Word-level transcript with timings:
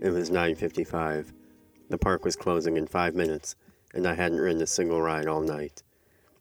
It 0.00 0.10
was 0.10 0.30
9:55. 0.30 1.32
The 1.88 1.96
park 1.96 2.24
was 2.24 2.34
closing 2.34 2.76
in 2.76 2.88
5 2.88 3.14
minutes, 3.14 3.54
and 3.92 4.04
I 4.04 4.14
hadn't 4.14 4.40
ridden 4.40 4.60
a 4.60 4.66
single 4.66 5.00
ride 5.00 5.28
all 5.28 5.40
night. 5.40 5.84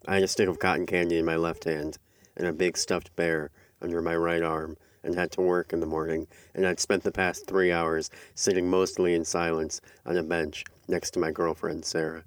I 0.07 0.15
had 0.15 0.23
a 0.23 0.27
stick 0.27 0.49
of 0.49 0.57
cotton 0.57 0.87
candy 0.87 1.19
in 1.19 1.25
my 1.25 1.35
left 1.35 1.65
hand 1.65 1.99
and 2.35 2.47
a 2.47 2.53
big 2.53 2.75
stuffed 2.75 3.15
bear 3.15 3.51
under 3.81 4.01
my 4.01 4.15
right 4.15 4.41
arm 4.41 4.77
and 5.03 5.13
had 5.13 5.31
to 5.33 5.41
work 5.41 5.73
in 5.73 5.79
the 5.79 5.85
morning, 5.85 6.27
and 6.55 6.65
I'd 6.65 6.79
spent 6.79 7.03
the 7.03 7.11
past 7.11 7.45
3 7.45 7.71
hours 7.71 8.09
sitting 8.33 8.67
mostly 8.67 9.13
in 9.13 9.25
silence 9.25 9.79
on 10.07 10.17
a 10.17 10.23
bench 10.23 10.63
next 10.87 11.11
to 11.11 11.19
my 11.19 11.29
girlfriend 11.29 11.85
Sarah. 11.85 12.23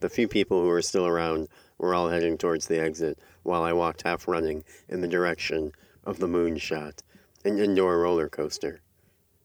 The 0.00 0.08
few 0.08 0.28
people 0.28 0.62
who 0.62 0.68
were 0.68 0.80
still 0.80 1.06
around 1.06 1.48
were 1.76 1.94
all 1.94 2.08
heading 2.08 2.38
towards 2.38 2.68
the 2.68 2.80
exit, 2.80 3.18
while 3.42 3.62
I 3.62 3.74
walked 3.74 4.02
half 4.02 4.26
running 4.26 4.64
in 4.88 5.02
the 5.02 5.08
direction 5.08 5.72
of 6.04 6.20
the 6.20 6.28
Moonshot, 6.28 7.02
an 7.44 7.58
indoor 7.58 7.98
roller 7.98 8.28
coaster. 8.28 8.80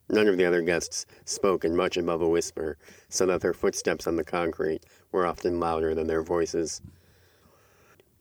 None 0.09 0.27
of 0.27 0.37
the 0.37 0.45
other 0.45 0.61
guests 0.61 1.05
spoke 1.25 1.63
in 1.63 1.75
much 1.75 1.97
above 1.97 2.21
a 2.21 2.27
whisper, 2.27 2.77
so 3.09 3.25
that 3.25 3.41
their 3.41 3.53
footsteps 3.53 4.05
on 4.05 4.15
the 4.15 4.23
concrete 4.23 4.85
were 5.11 5.25
often 5.25 5.59
louder 5.59 5.95
than 5.95 6.07
their 6.07 6.23
voices. 6.23 6.81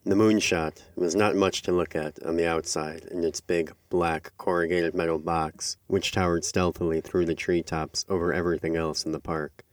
The 0.04 0.14
Moonshot 0.14 0.82
was 0.96 1.14
not 1.14 1.36
much 1.36 1.62
to 1.62 1.72
look 1.72 1.94
at 1.94 2.20
on 2.24 2.36
the 2.36 2.46
outside 2.46 3.04
in 3.10 3.22
its 3.24 3.40
big, 3.40 3.72
black, 3.88 4.32
corrugated 4.36 4.94
metal 4.94 5.18
box, 5.18 5.76
which 5.86 6.12
towered 6.12 6.44
stealthily 6.44 7.00
through 7.00 7.26
the 7.26 7.34
tree 7.34 7.62
tops 7.62 8.04
over 8.08 8.32
everything 8.32 8.76
else 8.76 9.04
in 9.04 9.12
the 9.12 9.20
park. 9.20 9.64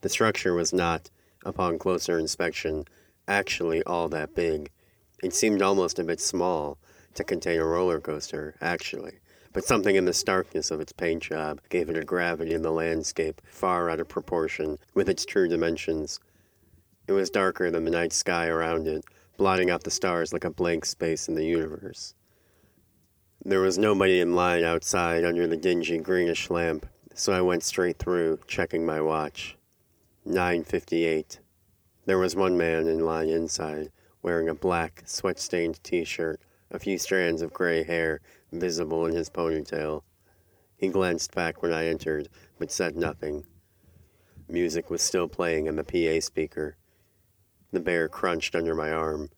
The 0.00 0.08
structure 0.08 0.54
was 0.54 0.72
not, 0.72 1.10
upon 1.44 1.78
closer 1.78 2.18
inspection, 2.18 2.86
actually 3.28 3.82
all 3.84 4.08
that 4.08 4.34
big. 4.34 4.70
It 5.22 5.34
seemed 5.34 5.62
almost 5.62 5.98
a 5.98 6.04
bit 6.04 6.20
small 6.20 6.78
to 7.14 7.24
contain 7.24 7.60
a 7.60 7.64
roller 7.64 8.00
coaster, 8.00 8.56
actually, 8.60 9.18
but 9.58 9.64
something 9.64 9.96
in 9.96 10.04
the 10.04 10.12
starkness 10.12 10.70
of 10.70 10.80
its 10.80 10.92
paint 10.92 11.20
job 11.20 11.60
gave 11.68 11.90
it 11.90 11.96
a 11.96 12.04
gravity 12.04 12.54
in 12.54 12.62
the 12.62 12.70
landscape 12.70 13.42
far 13.44 13.90
out 13.90 13.98
of 13.98 14.06
proportion 14.06 14.78
with 14.94 15.08
its 15.08 15.24
true 15.24 15.48
dimensions. 15.48 16.20
It 17.08 17.12
was 17.12 17.28
darker 17.28 17.68
than 17.68 17.84
the 17.84 17.90
night 17.90 18.12
sky 18.12 18.46
around 18.46 18.86
it, 18.86 19.04
blotting 19.36 19.68
out 19.68 19.82
the 19.82 19.90
stars 19.90 20.32
like 20.32 20.44
a 20.44 20.50
blank 20.50 20.84
space 20.84 21.26
in 21.26 21.34
the 21.34 21.44
universe. 21.44 22.14
There 23.44 23.58
was 23.58 23.78
nobody 23.78 24.20
in 24.20 24.36
line 24.36 24.62
outside 24.62 25.24
under 25.24 25.48
the 25.48 25.56
dingy 25.56 25.98
greenish 25.98 26.50
lamp, 26.50 26.86
so 27.12 27.32
I 27.32 27.40
went 27.40 27.64
straight 27.64 27.98
through, 27.98 28.38
checking 28.46 28.86
my 28.86 29.00
watch. 29.00 29.56
9:58. 30.24 31.40
There 32.06 32.18
was 32.20 32.36
one 32.36 32.56
man 32.56 32.86
in 32.86 33.04
line 33.04 33.28
inside, 33.28 33.90
wearing 34.22 34.48
a 34.48 34.54
black, 34.54 35.02
sweat-stained 35.04 35.82
t-shirt, 35.82 36.40
a 36.70 36.78
few 36.78 36.96
strands 36.96 37.42
of 37.42 37.52
gray 37.52 37.82
hair 37.82 38.20
visible 38.52 39.06
in 39.06 39.14
his 39.14 39.30
ponytail. 39.30 40.02
He 40.76 40.88
glanced 40.88 41.34
back 41.34 41.62
when 41.62 41.72
I 41.72 41.86
entered, 41.86 42.28
but 42.58 42.70
said 42.70 42.96
nothing. 42.96 43.44
Music 44.48 44.90
was 44.90 45.02
still 45.02 45.28
playing 45.28 45.66
in 45.66 45.76
the 45.76 45.84
PA 45.84 46.20
speaker. 46.20 46.76
The 47.72 47.80
bear 47.80 48.08
crunched 48.08 48.54
under 48.54 48.74
my 48.74 48.90
arm. 48.90 49.30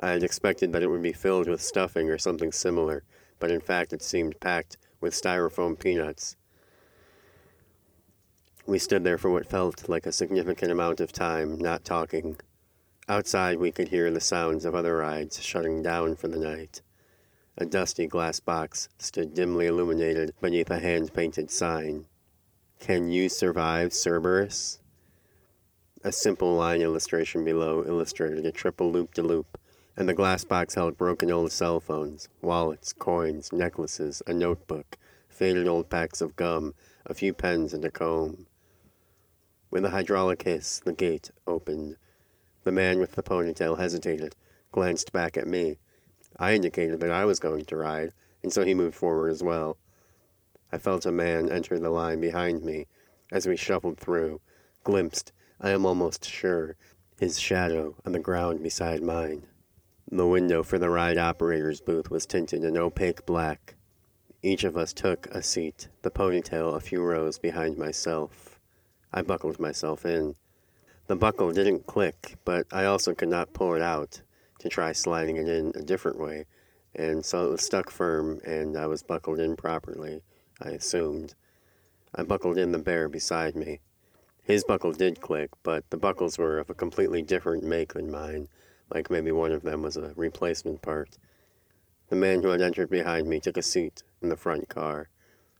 I 0.00 0.10
had 0.10 0.22
expected 0.22 0.72
that 0.72 0.82
it 0.82 0.88
would 0.88 1.02
be 1.02 1.12
filled 1.12 1.48
with 1.48 1.60
stuffing 1.60 2.08
or 2.08 2.18
something 2.18 2.52
similar, 2.52 3.02
but 3.38 3.50
in 3.50 3.60
fact 3.60 3.92
it 3.92 4.02
seemed 4.02 4.40
packed 4.40 4.76
with 5.00 5.14
styrofoam 5.14 5.78
peanuts. 5.78 6.36
We 8.66 8.78
stood 8.78 9.04
there 9.04 9.18
for 9.18 9.30
what 9.30 9.46
felt 9.46 9.88
like 9.88 10.06
a 10.06 10.12
significant 10.12 10.72
amount 10.72 11.00
of 11.00 11.12
time, 11.12 11.58
not 11.58 11.84
talking. 11.84 12.36
Outside, 13.08 13.58
we 13.58 13.70
could 13.70 13.88
hear 13.88 14.10
the 14.10 14.20
sounds 14.20 14.64
of 14.64 14.74
other 14.74 14.96
rides 14.96 15.40
shutting 15.40 15.82
down 15.82 16.16
for 16.16 16.26
the 16.26 16.38
night. 16.38 16.82
A 17.58 17.64
dusty 17.64 18.06
glass 18.06 18.38
box 18.38 18.90
stood 18.98 19.32
dimly 19.32 19.66
illuminated 19.66 20.34
beneath 20.42 20.68
a 20.68 20.78
hand 20.78 21.14
painted 21.14 21.50
sign. 21.50 22.04
Can 22.80 23.08
you 23.08 23.30
survive 23.30 23.94
Cerberus? 23.94 24.78
A 26.04 26.12
simple 26.12 26.54
line 26.54 26.82
illustration 26.82 27.44
below 27.44 27.82
illustrated 27.86 28.44
a 28.44 28.52
triple 28.52 28.92
loop 28.92 29.14
de 29.14 29.22
loop, 29.22 29.58
and 29.96 30.06
the 30.06 30.12
glass 30.12 30.44
box 30.44 30.74
held 30.74 30.98
broken 30.98 31.30
old 31.30 31.50
cell 31.50 31.80
phones, 31.80 32.28
wallets, 32.42 32.92
coins, 32.92 33.50
necklaces, 33.54 34.22
a 34.26 34.34
notebook, 34.34 34.98
faded 35.30 35.66
old 35.66 35.88
packs 35.88 36.20
of 36.20 36.36
gum, 36.36 36.74
a 37.06 37.14
few 37.14 37.32
pens, 37.32 37.72
and 37.72 37.86
a 37.86 37.90
comb. 37.90 38.46
With 39.70 39.86
a 39.86 39.90
hydraulic 39.90 40.42
hiss, 40.42 40.80
the 40.80 40.92
gate 40.92 41.30
opened. 41.46 41.96
The 42.64 42.72
man 42.72 42.98
with 42.98 43.12
the 43.12 43.22
ponytail 43.22 43.78
hesitated, 43.78 44.36
glanced 44.72 45.10
back 45.10 45.38
at 45.38 45.46
me. 45.46 45.78
I 46.38 46.54
indicated 46.54 47.00
that 47.00 47.10
I 47.10 47.24
was 47.24 47.40
going 47.40 47.64
to 47.64 47.76
ride, 47.76 48.12
and 48.42 48.52
so 48.52 48.64
he 48.64 48.74
moved 48.74 48.94
forward 48.94 49.30
as 49.30 49.42
well. 49.42 49.78
I 50.70 50.78
felt 50.78 51.06
a 51.06 51.12
man 51.12 51.50
enter 51.50 51.78
the 51.78 51.90
line 51.90 52.20
behind 52.20 52.62
me 52.62 52.86
as 53.32 53.46
we 53.46 53.56
shuffled 53.56 53.98
through, 53.98 54.40
glimpsed, 54.84 55.32
I 55.60 55.70
am 55.70 55.86
almost 55.86 56.24
sure, 56.24 56.76
his 57.18 57.40
shadow 57.40 57.96
on 58.04 58.12
the 58.12 58.18
ground 58.18 58.62
beside 58.62 59.02
mine. 59.02 59.46
The 60.10 60.26
window 60.26 60.62
for 60.62 60.78
the 60.78 60.90
ride 60.90 61.18
operator's 61.18 61.80
booth 61.80 62.10
was 62.10 62.26
tinted 62.26 62.62
an 62.64 62.76
opaque 62.76 63.24
black. 63.24 63.74
Each 64.42 64.62
of 64.64 64.76
us 64.76 64.92
took 64.92 65.26
a 65.28 65.42
seat, 65.42 65.88
the 66.02 66.10
ponytail 66.10 66.76
a 66.76 66.80
few 66.80 67.02
rows 67.02 67.38
behind 67.38 67.78
myself. 67.78 68.60
I 69.12 69.22
buckled 69.22 69.58
myself 69.58 70.04
in. 70.04 70.34
The 71.06 71.16
buckle 71.16 71.52
didn't 71.52 71.86
click, 71.86 72.36
but 72.44 72.66
I 72.70 72.84
also 72.84 73.14
could 73.14 73.28
not 73.30 73.54
pull 73.54 73.74
it 73.74 73.82
out 73.82 74.20
to 74.68 74.74
try 74.74 74.92
sliding 74.92 75.36
it 75.36 75.48
in 75.48 75.72
a 75.74 75.82
different 75.82 76.18
way, 76.18 76.46
and 76.94 77.24
so 77.24 77.46
it 77.46 77.50
was 77.50 77.64
stuck 77.64 77.90
firm 77.90 78.40
and 78.44 78.76
I 78.76 78.86
was 78.86 79.02
buckled 79.02 79.38
in 79.38 79.56
properly, 79.56 80.22
I 80.60 80.70
assumed. 80.70 81.34
I 82.14 82.22
buckled 82.22 82.58
in 82.58 82.72
the 82.72 82.78
bear 82.78 83.08
beside 83.08 83.54
me. 83.54 83.80
His 84.42 84.64
buckle 84.64 84.92
did 84.92 85.20
click, 85.20 85.50
but 85.62 85.90
the 85.90 85.96
buckles 85.96 86.38
were 86.38 86.58
of 86.58 86.70
a 86.70 86.74
completely 86.74 87.20
different 87.20 87.64
make 87.64 87.94
than 87.94 88.10
mine, 88.10 88.48
like 88.94 89.10
maybe 89.10 89.32
one 89.32 89.52
of 89.52 89.62
them 89.62 89.82
was 89.82 89.96
a 89.96 90.12
replacement 90.16 90.82
part. 90.82 91.18
The 92.08 92.16
man 92.16 92.42
who 92.42 92.50
had 92.50 92.62
entered 92.62 92.88
behind 92.88 93.28
me 93.28 93.40
took 93.40 93.56
a 93.56 93.62
seat 93.62 94.04
in 94.22 94.28
the 94.28 94.36
front 94.36 94.68
car. 94.68 95.08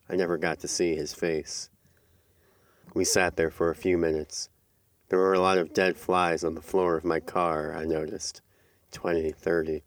I 0.09 0.15
never 0.15 0.39
got 0.39 0.61
to 0.61 0.69
see 0.69 0.95
his 0.95 1.13
face. 1.13 1.69
We 2.95 3.05
sat 3.05 3.37
there 3.37 3.51
for 3.51 3.71
a 3.71 3.75
few 3.75 3.99
minutes. 3.99 4.49
There 5.09 5.19
were 5.19 5.35
a 5.35 5.41
lot 5.41 5.59
of 5.59 5.75
dead 5.75 5.97
flies 5.97 6.45
on 6.45 6.55
the 6.55 6.63
floor 6.63 6.97
of 6.97 7.05
my 7.05 7.21
car, 7.21 7.75
I 7.77 7.85
noticed. 7.85 8.41
Twenty, 8.97 9.31
thirty. 9.31 9.83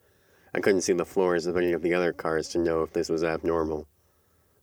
I 0.53 0.59
couldn't 0.59 0.81
see 0.81 0.93
the 0.93 1.03
floors 1.03 1.47
of 1.47 1.57
any 1.57 1.71
of 1.71 1.81
the 1.81 1.95
other 1.95 2.13
cars 2.13 2.49
to 2.49 2.59
know 2.59 2.83
if 2.83 2.93
this 2.93 3.09
was 3.09 3.23
abnormal. 3.23 3.87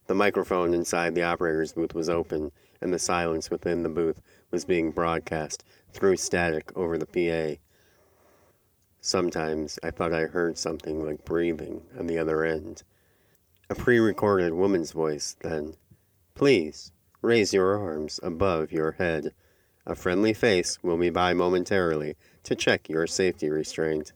The 0.07 0.15
microphone 0.15 0.73
inside 0.73 1.15
the 1.15 1.23
operator's 1.23 1.73
booth 1.73 1.93
was 1.93 2.09
open, 2.09 2.53
and 2.79 2.93
the 2.93 2.97
silence 2.97 3.49
within 3.49 3.83
the 3.83 3.89
booth 3.89 4.21
was 4.49 4.63
being 4.63 4.91
broadcast 4.91 5.65
through 5.91 6.15
static 6.15 6.71
over 6.77 6.97
the 6.97 7.05
PA. 7.05 7.61
Sometimes 9.01 9.77
I 9.83 9.91
thought 9.91 10.13
I 10.13 10.27
heard 10.27 10.57
something 10.57 11.05
like 11.05 11.25
breathing 11.25 11.81
on 11.99 12.07
the 12.07 12.17
other 12.17 12.45
end. 12.45 12.83
A 13.69 13.75
pre 13.75 13.99
recorded 13.99 14.53
woman's 14.53 14.93
voice, 14.93 15.35
then. 15.41 15.75
Please, 16.35 16.93
Raise 17.21 17.51
your 17.51 17.77
arms 17.77 18.19
above 18.21 18.71
your 18.71 18.93
head. 18.93 19.33
A 19.87 19.95
friendly 19.95 20.33
face 20.33 20.77
will 20.83 20.97
be 20.97 21.09
by 21.09 21.33
momentarily 21.33 22.15
to 22.43 22.55
check 22.55 22.87
your 22.87 23.07
safety 23.07 23.49
restraint. 23.49 24.13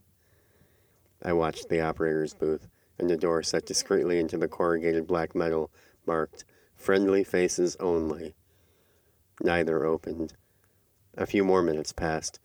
I 1.24 1.34
watched 1.34 1.70
the 1.70 1.82
operator's 1.82 2.34
booth 2.34 2.68
and 2.98 3.10
the 3.10 3.18
door 3.18 3.44
set 3.44 3.66
discreetly 3.66 4.20
into 4.20 4.38
the 4.38 4.48
corrugated 4.48 5.08
black 5.08 5.36
metal 5.36 5.72
marked 6.06 6.46
Friendly 6.76 7.24
Faces 7.24 7.76
Only. 7.80 8.36
Neither 9.42 9.86
opened. 9.86 10.34
A 11.18 11.26
few 11.26 11.44
more 11.44 11.62
minutes 11.62 11.92
passed. 11.92 12.40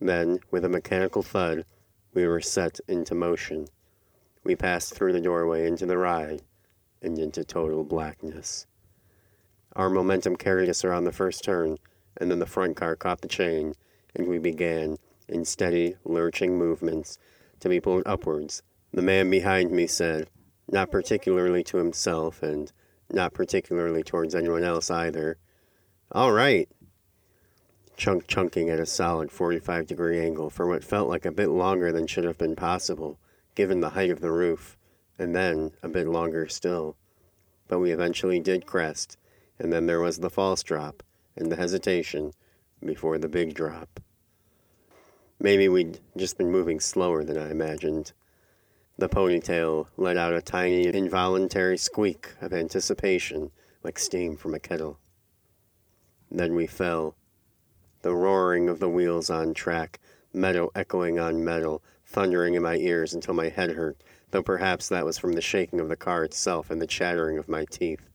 Then, 0.00 0.40
with 0.50 0.64
a 0.64 0.68
mechanical 0.68 1.22
thud, 1.22 1.64
we 2.12 2.26
were 2.26 2.40
set 2.40 2.80
into 2.88 3.14
motion. 3.14 3.68
We 4.44 4.56
passed 4.56 4.94
through 4.94 5.12
the 5.12 5.20
doorway 5.20 5.66
into 5.66 5.86
the 5.86 5.98
ride 5.98 6.42
and 7.02 7.18
into 7.18 7.44
total 7.44 7.84
blackness. 7.84 8.66
Our 9.74 9.90
momentum 9.90 10.36
carried 10.36 10.68
us 10.68 10.84
around 10.84 11.04
the 11.04 11.12
first 11.12 11.44
turn, 11.44 11.78
and 12.16 12.30
then 12.30 12.38
the 12.38 12.46
front 12.46 12.76
car 12.76 12.96
caught 12.96 13.20
the 13.20 13.28
chain, 13.28 13.74
and 14.14 14.26
we 14.26 14.38
began, 14.38 14.96
in 15.28 15.44
steady, 15.44 15.96
lurching 16.04 16.56
movements, 16.56 17.18
to 17.60 17.68
be 17.68 17.80
pulled 17.80 18.02
upwards. 18.06 18.62
The 18.92 19.02
man 19.02 19.30
behind 19.30 19.70
me 19.70 19.86
said, 19.86 20.30
not 20.70 20.90
particularly 20.90 21.62
to 21.64 21.76
himself, 21.76 22.42
and 22.42 22.72
not 23.10 23.34
particularly 23.34 24.02
towards 24.02 24.34
anyone 24.34 24.64
else 24.64 24.90
either, 24.90 25.38
All 26.12 26.32
right. 26.32 26.68
Chunk 27.96 28.26
chunking 28.26 28.68
at 28.68 28.78
a 28.78 28.86
solid 28.86 29.32
45 29.32 29.86
degree 29.86 30.20
angle 30.20 30.50
for 30.50 30.66
what 30.66 30.84
felt 30.84 31.08
like 31.08 31.24
a 31.24 31.32
bit 31.32 31.48
longer 31.48 31.92
than 31.92 32.06
should 32.06 32.24
have 32.24 32.38
been 32.38 32.54
possible, 32.54 33.18
given 33.54 33.80
the 33.80 33.90
height 33.90 34.10
of 34.10 34.20
the 34.20 34.30
roof, 34.30 34.76
and 35.18 35.34
then 35.34 35.72
a 35.82 35.88
bit 35.88 36.06
longer 36.06 36.46
still. 36.46 36.96
But 37.68 37.80
we 37.80 37.90
eventually 37.90 38.38
did 38.38 38.66
crest 38.66 39.16
and 39.58 39.72
then 39.72 39.86
there 39.86 40.00
was 40.00 40.18
the 40.18 40.30
false 40.30 40.62
drop 40.62 41.02
and 41.36 41.50
the 41.50 41.56
hesitation 41.56 42.32
before 42.84 43.18
the 43.18 43.28
big 43.28 43.54
drop. 43.54 44.00
Maybe 45.38 45.68
we'd 45.68 46.00
just 46.16 46.38
been 46.38 46.50
moving 46.50 46.80
slower 46.80 47.22
than 47.22 47.36
I 47.36 47.50
imagined. 47.50 48.12
The 48.96 49.08
ponytail 49.08 49.88
let 49.98 50.16
out 50.16 50.32
a 50.32 50.40
tiny, 50.40 50.86
involuntary 50.86 51.76
squeak 51.76 52.30
of 52.40 52.54
anticipation, 52.54 53.50
like 53.82 53.98
steam 53.98 54.36
from 54.36 54.54
a 54.54 54.58
kettle. 54.58 54.98
Then 56.30 56.54
we 56.54 56.66
fell. 56.66 57.16
The 58.00 58.14
roaring 58.14 58.70
of 58.70 58.78
the 58.78 58.88
wheels 58.88 59.28
on 59.28 59.52
track, 59.52 60.00
metal 60.32 60.72
echoing 60.74 61.18
on 61.18 61.44
metal, 61.44 61.82
thundering 62.06 62.54
in 62.54 62.62
my 62.62 62.76
ears 62.76 63.12
until 63.12 63.34
my 63.34 63.50
head 63.50 63.72
hurt, 63.72 64.02
though 64.30 64.42
perhaps 64.42 64.88
that 64.88 65.04
was 65.04 65.18
from 65.18 65.34
the 65.34 65.42
shaking 65.42 65.80
of 65.80 65.88
the 65.88 65.96
car 65.96 66.24
itself 66.24 66.70
and 66.70 66.80
the 66.80 66.86
chattering 66.86 67.36
of 67.36 67.48
my 67.48 67.66
teeth. 67.66 68.08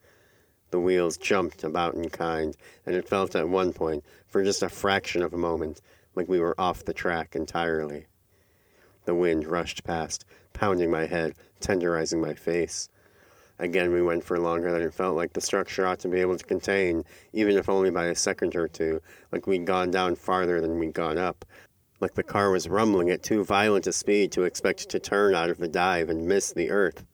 The 0.71 0.79
wheels 0.79 1.17
jumped 1.17 1.63
about 1.63 1.93
in 1.93 2.09
kind, 2.09 2.57
and 2.85 2.95
it 2.95 3.07
felt 3.07 3.35
at 3.35 3.47
one 3.47 3.73
point, 3.73 4.03
for 4.27 4.43
just 4.43 4.63
a 4.63 4.69
fraction 4.69 5.21
of 5.21 5.33
a 5.33 5.37
moment, 5.37 5.81
like 6.15 6.27
we 6.27 6.39
were 6.39 6.59
off 6.59 6.85
the 6.85 6.93
track 6.93 7.35
entirely. 7.35 8.07
The 9.05 9.15
wind 9.15 9.47
rushed 9.47 9.83
past, 9.83 10.25
pounding 10.53 10.91
my 10.91 11.05
head, 11.05 11.33
tenderizing 11.59 12.21
my 12.21 12.33
face. 12.33 12.89
Again, 13.59 13.91
we 13.93 14.01
went 14.01 14.23
for 14.23 14.39
longer 14.39 14.71
than 14.71 14.81
it 14.81 14.93
felt 14.93 15.15
like 15.15 15.33
the 15.33 15.41
structure 15.41 15.85
ought 15.85 15.99
to 15.99 16.07
be 16.07 16.19
able 16.19 16.37
to 16.37 16.43
contain, 16.43 17.03
even 17.31 17.57
if 17.57 17.69
only 17.69 17.91
by 17.91 18.05
a 18.05 18.15
second 18.15 18.55
or 18.55 18.67
two, 18.67 19.01
like 19.31 19.45
we'd 19.45 19.65
gone 19.65 19.91
down 19.91 20.15
farther 20.15 20.61
than 20.61 20.79
we'd 20.79 20.93
gone 20.93 21.17
up, 21.17 21.45
like 21.99 22.15
the 22.15 22.23
car 22.23 22.49
was 22.49 22.67
rumbling 22.67 23.09
at 23.11 23.21
too 23.21 23.43
violent 23.43 23.85
a 23.85 23.93
speed 23.93 24.31
to 24.31 24.43
expect 24.43 24.89
to 24.89 24.99
turn 24.99 25.35
out 25.35 25.51
of 25.51 25.59
the 25.59 25.67
dive 25.67 26.09
and 26.09 26.27
miss 26.27 26.51
the 26.51 26.71
earth. 26.71 27.05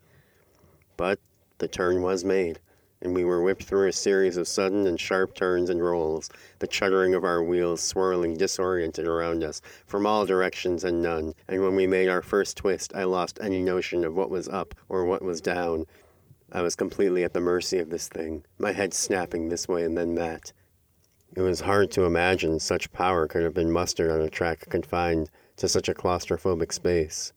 But 0.96 1.20
the 1.58 1.68
turn 1.68 2.02
was 2.02 2.24
made 2.24 2.60
and 3.02 3.14
we 3.14 3.24
were 3.24 3.42
whipped 3.42 3.64
through 3.64 3.88
a 3.88 3.94
series 3.94 4.38
of 4.38 4.48
sudden 4.48 4.88
and 4.88 5.00
sharp 5.00 5.36
turns 5.36 5.70
and 5.70 5.84
rolls, 5.84 6.30
the 6.60 6.68
chuttering 6.68 7.14
of 7.14 7.24
our 7.24 7.44
wheels 7.44 7.82
swirling 7.82 8.36
disoriented 8.36 9.08
around 9.08 9.44
us 9.44 9.62
from 9.86 10.06
all 10.06 10.26
directions 10.26 10.84
and 10.84 11.02
none, 11.02 11.34
and 11.48 11.62
when 11.62 11.76
we 11.76 11.88
made 11.88 12.10
our 12.10 12.22
first 12.22 12.58
twist, 12.58 12.92
I 12.96 13.04
lost 13.04 13.40
any 13.42 13.62
notion 13.62 14.04
of 14.04 14.16
what 14.16 14.30
was 14.30 14.48
up 14.48 14.76
or 14.90 15.06
what 15.06 15.22
was 15.22 15.42
down. 15.42 15.86
I 16.52 16.62
was 16.62 16.76
completely 16.76 17.24
at 17.24 17.34
the 17.34 17.42
mercy 17.42 17.80
of 17.80 17.90
this 17.90 18.08
thing, 18.08 18.46
my 18.58 18.72
head 18.72 18.94
snapping 18.94 19.50
this 19.50 19.68
way 19.68 19.84
and 19.84 19.98
then 19.98 20.16
that. 20.16 20.54
It 21.36 21.42
was 21.42 21.60
hard 21.60 21.92
to 21.92 22.06
imagine 22.06 22.60
such 22.60 22.92
power 22.94 23.28
could 23.28 23.44
have 23.44 23.54
been 23.54 23.72
mustered 23.72 24.10
on 24.10 24.22
a 24.22 24.30
track 24.30 24.66
confined 24.70 25.30
to 25.58 25.68
such 25.68 25.90
a 25.90 25.94
claustrophobic 25.94 26.72
space. 26.72 27.34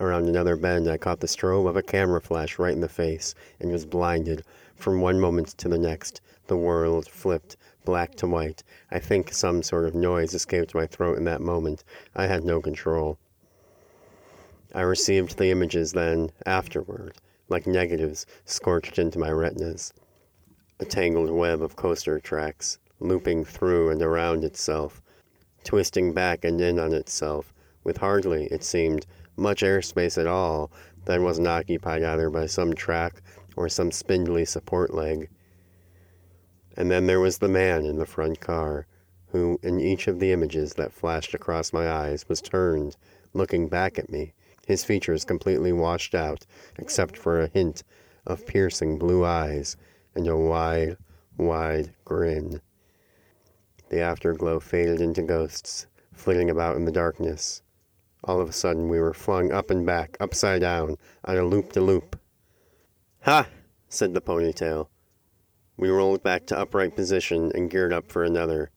Around 0.00 0.30
another 0.30 0.56
bend, 0.56 0.88
I 0.88 0.96
caught 0.96 1.20
the 1.20 1.28
strobe 1.28 1.68
of 1.68 1.76
a 1.76 1.82
camera 1.82 2.22
flash 2.22 2.58
right 2.58 2.72
in 2.72 2.80
the 2.80 2.88
face 2.88 3.34
and 3.60 3.70
was 3.70 3.84
blinded. 3.84 4.42
From 4.74 5.02
one 5.02 5.20
moment 5.20 5.48
to 5.58 5.68
the 5.68 5.76
next, 5.76 6.22
the 6.46 6.56
world 6.56 7.06
flipped 7.06 7.58
black 7.84 8.14
to 8.14 8.26
white. 8.26 8.62
I 8.90 8.98
think 8.98 9.30
some 9.30 9.62
sort 9.62 9.84
of 9.84 9.94
noise 9.94 10.32
escaped 10.32 10.74
my 10.74 10.86
throat 10.86 11.18
in 11.18 11.24
that 11.24 11.42
moment. 11.42 11.84
I 12.16 12.26
had 12.28 12.44
no 12.44 12.62
control. 12.62 13.18
I 14.74 14.80
received 14.80 15.36
the 15.36 15.50
images 15.50 15.92
then, 15.92 16.30
afterward, 16.46 17.18
like 17.50 17.66
negatives 17.66 18.24
scorched 18.46 18.98
into 18.98 19.18
my 19.18 19.30
retinas. 19.30 19.92
A 20.78 20.86
tangled 20.86 21.30
web 21.30 21.60
of 21.60 21.76
coaster 21.76 22.18
tracks, 22.18 22.78
looping 23.00 23.44
through 23.44 23.90
and 23.90 24.00
around 24.00 24.44
itself, 24.44 25.02
twisting 25.62 26.14
back 26.14 26.42
and 26.42 26.58
in 26.58 26.78
on 26.78 26.94
itself, 26.94 27.52
with 27.84 27.98
hardly, 27.98 28.46
it 28.46 28.64
seemed, 28.64 29.04
much 29.40 29.62
airspace 29.62 30.18
at 30.18 30.26
all 30.26 30.70
that 31.06 31.20
wasn't 31.20 31.48
occupied 31.48 32.02
either 32.02 32.30
by 32.30 32.46
some 32.46 32.74
track 32.74 33.22
or 33.56 33.68
some 33.68 33.90
spindly 33.90 34.44
support 34.44 34.94
leg. 34.94 35.28
And 36.76 36.90
then 36.90 37.06
there 37.06 37.20
was 37.20 37.38
the 37.38 37.48
man 37.48 37.84
in 37.84 37.98
the 37.98 38.06
front 38.06 38.40
car, 38.40 38.86
who, 39.32 39.58
in 39.62 39.80
each 39.80 40.06
of 40.06 40.18
the 40.18 40.32
images 40.32 40.74
that 40.74 40.92
flashed 40.92 41.34
across 41.34 41.72
my 41.72 41.90
eyes, 41.90 42.28
was 42.28 42.40
turned, 42.40 42.96
looking 43.32 43.68
back 43.68 43.98
at 43.98 44.10
me, 44.10 44.32
his 44.66 44.84
features 44.84 45.24
completely 45.24 45.72
washed 45.72 46.14
out, 46.14 46.46
except 46.78 47.16
for 47.16 47.40
a 47.40 47.48
hint 47.48 47.82
of 48.26 48.46
piercing 48.46 48.98
blue 48.98 49.24
eyes 49.24 49.76
and 50.14 50.26
a 50.28 50.36
wide, 50.36 50.96
wide 51.36 51.92
grin. 52.04 52.60
The 53.88 54.00
afterglow 54.00 54.60
faded 54.60 55.00
into 55.00 55.22
ghosts, 55.22 55.86
flitting 56.12 56.50
about 56.50 56.76
in 56.76 56.84
the 56.84 56.92
darkness, 56.92 57.62
all 58.24 58.40
of 58.40 58.48
a 58.48 58.52
sudden, 58.52 58.88
we 58.88 59.00
were 59.00 59.14
flung 59.14 59.50
up 59.50 59.70
and 59.70 59.86
back, 59.86 60.16
upside 60.20 60.60
down, 60.60 60.96
on 61.24 61.36
a 61.36 61.44
loop 61.44 61.72
de 61.72 61.80
loop. 61.80 62.18
Ha! 63.22 63.48
said 63.88 64.14
the 64.14 64.20
ponytail. 64.20 64.88
We 65.76 65.88
rolled 65.88 66.22
back 66.22 66.46
to 66.46 66.58
upright 66.58 66.94
position 66.94 67.50
and 67.54 67.70
geared 67.70 67.92
up 67.92 68.12
for 68.12 68.22
another. 68.22 68.70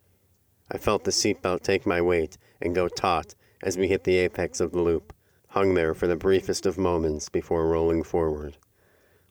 I 0.71 0.77
felt 0.77 1.03
the 1.03 1.11
seatbelt 1.11 1.61
take 1.61 1.85
my 1.85 2.01
weight 2.01 2.37
and 2.61 2.73
go 2.73 2.87
taut 2.87 3.35
as 3.61 3.77
we 3.77 3.87
hit 3.87 4.05
the 4.05 4.17
apex 4.17 4.59
of 4.59 4.71
the 4.71 4.81
loop, 4.81 5.13
hung 5.49 5.73
there 5.73 5.93
for 5.93 6.07
the 6.07 6.15
briefest 6.15 6.65
of 6.65 6.77
moments 6.77 7.29
before 7.29 7.67
rolling 7.67 8.03
forward. 8.03 8.57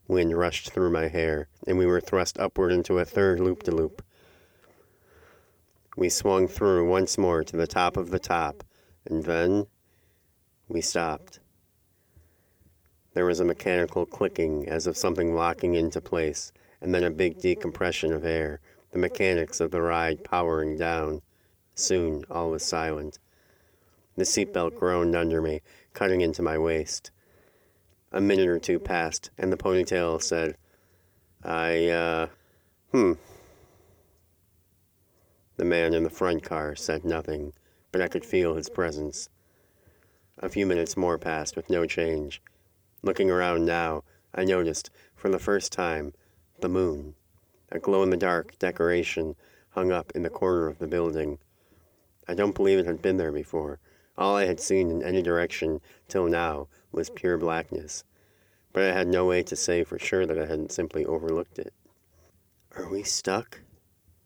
Wind 0.06 0.36
rushed 0.36 0.70
through 0.70 0.90
my 0.90 1.08
hair, 1.08 1.48
and 1.66 1.78
we 1.78 1.86
were 1.86 2.00
thrust 2.00 2.38
upward 2.38 2.72
into 2.72 2.98
a 2.98 3.04
third 3.04 3.40
loop 3.40 3.62
de 3.62 3.70
loop. 3.70 4.02
We 5.96 6.08
swung 6.08 6.48
through 6.48 6.88
once 6.88 7.18
more 7.18 7.42
to 7.44 7.56
the 7.56 7.66
top 7.66 7.96
of 7.96 8.10
the 8.10 8.18
top, 8.18 8.64
and 9.06 9.24
then 9.24 9.66
we 10.68 10.80
stopped. 10.80 11.40
There 13.14 13.26
was 13.26 13.40
a 13.40 13.44
mechanical 13.44 14.06
clicking 14.06 14.68
as 14.68 14.86
of 14.86 14.96
something 14.96 15.34
locking 15.34 15.74
into 15.74 16.00
place, 16.00 16.52
and 16.80 16.94
then 16.94 17.04
a 17.04 17.10
big 17.10 17.40
decompression 17.40 18.12
of 18.12 18.24
air, 18.24 18.60
the 18.90 18.98
mechanics 18.98 19.60
of 19.60 19.70
the 19.70 19.82
ride 19.82 20.24
powering 20.24 20.76
down. 20.76 21.22
Soon 21.74 22.24
all 22.30 22.50
was 22.50 22.64
silent. 22.64 23.18
The 24.16 24.24
seatbelt 24.24 24.76
groaned 24.76 25.14
under 25.14 25.40
me, 25.40 25.62
cutting 25.94 26.20
into 26.20 26.42
my 26.42 26.58
waist. 26.58 27.10
A 28.12 28.20
minute 28.20 28.48
or 28.48 28.58
two 28.58 28.78
passed, 28.78 29.30
and 29.38 29.52
the 29.52 29.56
ponytail 29.56 30.22
said, 30.22 30.56
I, 31.42 31.88
uh, 31.88 32.26
hmm. 32.90 33.12
The 35.56 35.64
man 35.64 35.94
in 35.94 36.02
the 36.02 36.10
front 36.10 36.42
car 36.42 36.74
said 36.76 37.04
nothing, 37.04 37.52
but 37.90 38.00
I 38.00 38.08
could 38.08 38.24
feel 38.24 38.54
his 38.54 38.68
presence. 38.68 39.28
A 40.38 40.48
few 40.48 40.66
minutes 40.66 40.96
more 40.96 41.18
passed 41.18 41.56
with 41.56 41.70
no 41.70 41.86
change. 41.86 42.42
Looking 43.02 43.30
around 43.30 43.64
now, 43.64 44.04
I 44.34 44.44
noticed, 44.44 44.90
for 45.14 45.28
the 45.28 45.38
first 45.38 45.72
time, 45.72 46.14
the 46.60 46.68
moon, 46.68 47.14
a 47.70 47.78
glow 47.78 48.02
in 48.02 48.10
the 48.10 48.16
dark 48.16 48.58
decoration 48.58 49.36
hung 49.70 49.92
up 49.92 50.12
in 50.14 50.22
the 50.22 50.30
corner 50.30 50.68
of 50.68 50.78
the 50.78 50.86
building. 50.86 51.38
I 52.26 52.34
don't 52.34 52.54
believe 52.54 52.78
it 52.78 52.86
had 52.86 53.02
been 53.02 53.16
there 53.16 53.32
before. 53.32 53.78
All 54.16 54.36
I 54.36 54.44
had 54.44 54.60
seen 54.60 54.90
in 54.90 55.02
any 55.02 55.22
direction 55.22 55.80
till 56.08 56.26
now 56.26 56.68
was 56.92 57.10
pure 57.10 57.38
blackness, 57.38 58.04
but 58.72 58.84
I 58.84 58.92
had 58.92 59.08
no 59.08 59.26
way 59.26 59.42
to 59.42 59.56
say 59.56 59.84
for 59.84 59.98
sure 59.98 60.26
that 60.26 60.38
I 60.38 60.46
hadn't 60.46 60.72
simply 60.72 61.04
overlooked 61.04 61.58
it. 61.58 61.72
Are 62.76 62.88
we 62.88 63.02
stuck? 63.02 63.60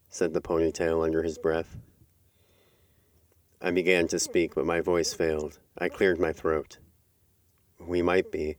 said 0.08 0.34
the 0.34 0.40
ponytail 0.40 1.04
under 1.04 1.22
his 1.22 1.38
breath. 1.38 1.76
I 3.60 3.70
began 3.70 4.06
to 4.08 4.18
speak, 4.18 4.54
but 4.54 4.66
my 4.66 4.80
voice 4.80 5.14
failed. 5.14 5.58
I 5.78 5.88
cleared 5.88 6.18
my 6.18 6.32
throat. 6.32 6.78
We 7.80 8.02
might 8.02 8.30
be. 8.30 8.56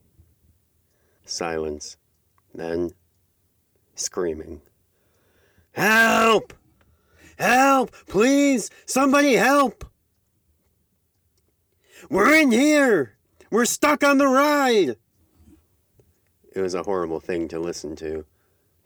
Silence. 1.24 1.96
Then, 2.54 2.90
screaming. 3.94 4.62
Help! 5.72 6.52
Help! 7.38 7.92
Please! 8.08 8.70
Somebody 8.86 9.34
help! 9.34 9.84
We're 12.10 12.34
in 12.34 12.50
here! 12.50 13.16
We're 13.50 13.64
stuck 13.64 14.02
on 14.02 14.18
the 14.18 14.26
ride! 14.26 14.96
It 16.54 16.60
was 16.60 16.74
a 16.74 16.82
horrible 16.82 17.20
thing 17.20 17.46
to 17.48 17.60
listen 17.60 17.94
to. 17.96 18.24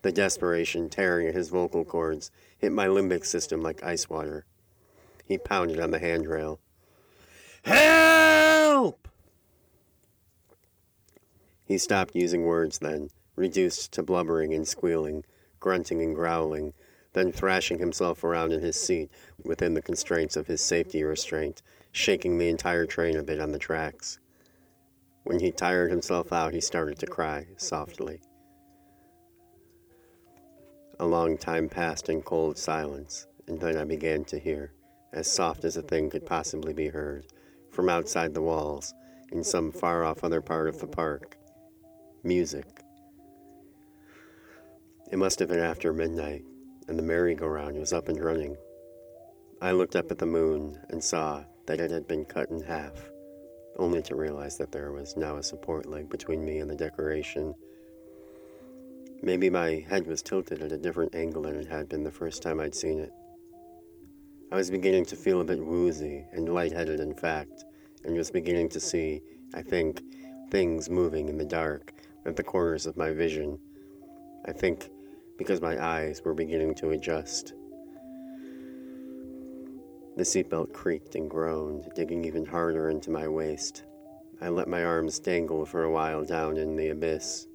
The 0.03 0.11
desperation 0.11 0.89
tearing 0.89 1.27
at 1.27 1.33
his 1.33 1.49
vocal 1.49 1.85
cords 1.85 2.29
hit 2.57 2.71
my 2.71 2.87
limbic 2.87 3.25
system 3.25 3.61
like 3.61 3.83
ice 3.83 4.09
water. 4.09 4.45
He 5.25 5.37
pounded 5.37 5.79
on 5.79 5.91
the 5.91 5.99
handrail. 5.99 6.59
Help! 7.63 9.07
He 11.65 11.77
stopped 11.77 12.15
using 12.15 12.43
words 12.43 12.79
then, 12.79 13.09
reduced 13.35 13.93
to 13.93 14.03
blubbering 14.03 14.53
and 14.53 14.67
squealing, 14.67 15.23
grunting 15.59 16.01
and 16.01 16.13
growling, 16.13 16.73
then 17.13 17.31
thrashing 17.31 17.79
himself 17.79 18.23
around 18.23 18.51
in 18.51 18.59
his 18.59 18.75
seat 18.75 19.09
within 19.43 19.73
the 19.73 19.81
constraints 19.81 20.35
of 20.35 20.47
his 20.47 20.61
safety 20.61 21.03
restraint, 21.03 21.61
shaking 21.91 22.37
the 22.37 22.49
entire 22.49 22.85
train 22.85 23.15
a 23.15 23.23
bit 23.23 23.39
on 23.39 23.51
the 23.51 23.59
tracks. 23.59 24.19
When 25.23 25.39
he 25.39 25.51
tired 25.51 25.89
himself 25.89 26.33
out, 26.33 26.53
he 26.53 26.59
started 26.59 26.99
to 26.99 27.07
cry 27.07 27.47
softly. 27.55 28.19
A 30.99 31.05
long 31.05 31.37
time 31.37 31.69
passed 31.69 32.09
in 32.09 32.21
cold 32.21 32.57
silence, 32.57 33.25
and 33.47 33.59
then 33.59 33.77
I 33.77 33.85
began 33.85 34.25
to 34.25 34.37
hear 34.37 34.73
as 35.13 35.31
soft 35.31 35.63
as 35.63 35.77
a 35.77 35.81
thing 35.81 36.09
could 36.09 36.25
possibly 36.25 36.73
be 36.73 36.87
heard, 36.89 37.25
from 37.71 37.87
outside 37.87 38.33
the 38.33 38.41
walls, 38.41 38.93
in 39.31 39.43
some 39.43 39.71
far 39.71 40.03
off 40.03 40.23
other 40.23 40.41
part 40.41 40.67
of 40.67 40.79
the 40.79 40.87
park. 40.87 41.37
Music. 42.23 42.65
It 45.11 45.17
must 45.17 45.39
have 45.39 45.49
been 45.49 45.59
after 45.59 45.93
midnight, 45.93 46.43
and 46.87 46.97
the 46.97 47.03
merry-go-round 47.03 47.77
was 47.77 47.93
up 47.93 48.09
and 48.09 48.23
running. 48.23 48.57
I 49.61 49.71
looked 49.71 49.95
up 49.95 50.11
at 50.11 50.17
the 50.17 50.25
moon 50.25 50.79
and 50.89 51.03
saw 51.03 51.43
that 51.67 51.79
it 51.79 51.91
had 51.91 52.07
been 52.07 52.25
cut 52.25 52.49
in 52.49 52.61
half. 52.61 53.09
only 53.77 54.01
to 54.03 54.15
realize 54.15 54.57
that 54.57 54.71
there 54.71 54.91
was 54.91 55.17
now 55.17 55.37
a 55.37 55.43
support 55.43 55.85
leg 55.85 56.09
between 56.09 56.45
me 56.45 56.59
and 56.59 56.69
the 56.69 56.75
decoration. 56.75 57.53
Maybe 59.21 59.49
my 59.49 59.85
head 59.87 60.05
was 60.05 60.21
tilted 60.21 60.61
at 60.61 60.71
a 60.71 60.77
different 60.77 61.15
angle 61.15 61.43
than 61.43 61.55
it 61.55 61.67
had 61.67 61.89
been 61.89 62.03
the 62.03 62.11
first 62.11 62.43
time 62.43 62.59
I'd 62.59 62.75
seen 62.75 62.99
it. 62.99 63.11
I 64.53 64.55
was 64.55 64.69
beginning 64.69 65.05
to 65.05 65.15
feel 65.15 65.41
a 65.41 65.43
bit 65.43 65.65
woozy 65.65 66.27
and 66.31 66.47
lightheaded, 66.47 66.99
in 66.99 67.15
fact, 67.15 67.65
and 68.05 68.15
was 68.15 68.29
beginning 68.29 68.69
to 68.69 68.79
see, 68.79 69.23
I 69.55 69.63
think, 69.63 70.03
things 70.51 70.91
moving 70.91 71.27
in 71.27 71.39
the 71.39 71.43
dark 71.43 71.91
at 72.23 72.35
the 72.35 72.43
corners 72.43 72.85
of 72.85 72.95
my 72.95 73.13
vision. 73.13 73.57
I 74.45 74.51
think 74.51 74.91
because 75.39 75.59
my 75.59 75.83
eyes 75.83 76.21
were 76.23 76.35
beginning 76.35 76.75
to 76.75 76.91
adjust. 76.91 77.55
The 80.17 80.23
seatbelt 80.23 80.71
creaked 80.71 81.15
and 81.15 81.27
groaned, 81.27 81.89
digging 81.95 82.23
even 82.23 82.45
harder 82.45 82.91
into 82.91 83.09
my 83.09 83.27
waist. 83.27 83.85
I 84.39 84.49
let 84.49 84.67
my 84.67 84.83
arms 84.83 85.17
dangle 85.17 85.65
for 85.65 85.85
a 85.85 85.91
while 85.91 86.23
down 86.23 86.57
in 86.57 86.75
the 86.75 86.89
abyss. 86.89 87.47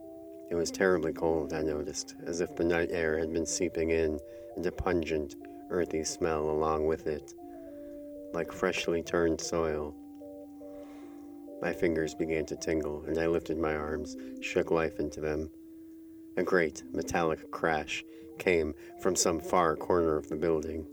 It 0.50 0.57
was 0.57 0.73
terribly 0.73 1.12
cold, 1.12 1.52
I 1.52 1.62
noticed, 1.62 2.17
as 2.26 2.40
if 2.40 2.57
the 2.57 2.64
night 2.64 2.88
air 2.90 3.21
had 3.21 3.33
been 3.33 3.47
seeping 3.47 3.90
in, 3.90 4.19
and 4.57 4.67
a 4.67 4.73
pungent, 4.73 5.37
earthy 5.71 6.05
smell 6.05 6.51
along 6.51 6.87
with 6.87 7.07
it, 7.07 7.35
like 8.33 8.53
freshly 8.53 9.03
turned 9.03 9.41
soil. 9.41 9.95
My 11.61 11.73
fingers 11.73 12.15
began 12.15 12.47
to 12.47 12.57
tingle, 12.57 13.05
and 13.07 13.19
I 13.19 13.27
lifted 13.27 13.59
my 13.59 13.75
arms, 13.75 14.17
shook 14.41 14.71
life 14.71 15.01
into 15.01 15.21
them. 15.21 15.51
A 16.37 16.43
great 16.43 16.85
metallic 16.93 17.51
crash 17.51 18.05
came 18.39 18.75
from 19.03 19.17
some 19.17 19.41
far 19.41 19.75
corner 19.75 20.17
of 20.17 20.29
the 20.29 20.37
building. 20.37 20.87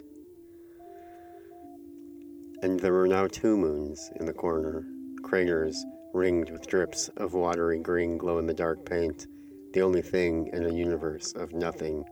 And 2.64 2.80
there 2.80 2.94
were 2.94 3.08
now 3.08 3.28
two 3.28 3.56
moons 3.56 4.10
in 4.16 4.26
the 4.26 4.34
corner, 4.34 4.88
craters 5.22 5.86
ringed 6.14 6.50
with 6.50 6.66
drips 6.66 7.10
of 7.18 7.34
watery 7.34 7.78
green 7.78 8.18
glow 8.18 8.40
in 8.40 8.48
the 8.48 8.54
dark 8.54 8.86
paint, 8.86 9.28
the 9.74 9.82
only 9.82 10.02
thing 10.02 10.50
in 10.54 10.66
a 10.66 10.74
universe 10.74 11.34
of 11.34 11.54
nothing. 11.54 12.06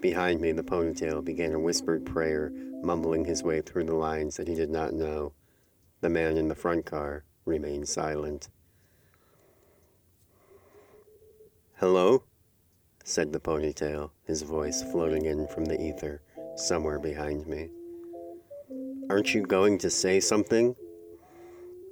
Behind 0.00 0.40
me, 0.40 0.52
the 0.52 0.62
ponytail 0.62 1.22
began 1.22 1.52
a 1.52 1.60
whispered 1.60 2.06
prayer, 2.06 2.50
mumbling 2.82 3.24
his 3.24 3.42
way 3.42 3.60
through 3.60 3.84
the 3.84 3.94
lines 3.94 4.36
that 4.36 4.48
he 4.48 4.54
did 4.54 4.70
not 4.70 4.94
know. 4.94 5.32
The 6.00 6.08
man 6.08 6.38
in 6.38 6.48
the 6.48 6.54
front 6.54 6.86
car 6.86 7.24
remained 7.44 7.88
silent. 7.88 8.48
Hello? 11.76 12.24
said 13.04 13.32
the 13.32 13.40
ponytail, 13.40 14.10
his 14.24 14.42
voice 14.42 14.82
floating 14.90 15.26
in 15.26 15.46
from 15.48 15.64
the 15.64 15.80
ether 15.80 16.22
somewhere 16.56 16.98
behind 16.98 17.46
me. 17.46 17.70
Aren't 19.10 19.34
you 19.34 19.42
going 19.42 19.78
to 19.78 19.90
say 19.90 20.20
something? 20.20 20.76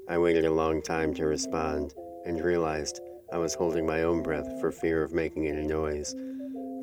I 0.08 0.16
waited 0.18 0.44
a 0.44 0.52
long 0.52 0.80
time 0.80 1.12
to 1.14 1.26
respond 1.26 1.94
and 2.24 2.42
realized 2.42 3.00
I 3.32 3.38
was 3.38 3.54
holding 3.54 3.84
my 3.84 4.02
own 4.02 4.22
breath 4.22 4.60
for 4.60 4.70
fear 4.70 5.02
of 5.02 5.12
making 5.12 5.46
any 5.46 5.66
noise, 5.66 6.14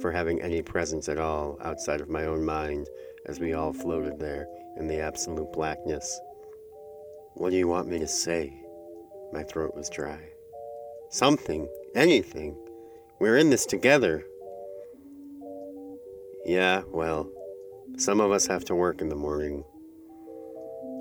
for 0.02 0.12
having 0.12 0.42
any 0.42 0.62
presence 0.62 1.10
at 1.10 1.20
all 1.20 1.58
outside 1.64 2.02
of 2.02 2.10
my 2.10 2.26
own 2.26 2.44
mind 2.44 2.88
as 3.26 3.40
we 3.40 3.54
all 3.54 3.74
floated 3.74 4.20
there 4.20 4.48
in 4.78 4.88
the 4.88 5.00
absolute 5.00 5.52
blackness. 5.52 6.20
What 7.36 7.50
do 7.50 7.58
you 7.58 7.68
want 7.68 7.88
me 7.88 8.00
to 8.00 8.08
say? 8.08 8.54
My 9.34 9.44
throat 9.44 9.76
was 9.76 9.90
dry. 9.90 10.20
Something, 11.10 11.68
anything. 11.96 12.56
We're 13.20 13.38
in 13.38 13.50
this 13.50 13.66
together. 13.66 14.26
Yeah, 16.46 16.84
well, 16.88 17.30
some 17.98 18.20
of 18.20 18.32
us 18.32 18.46
have 18.48 18.66
to 18.66 18.76
work 18.76 19.02
in 19.02 19.10
the 19.10 19.16
morning. 19.16 19.64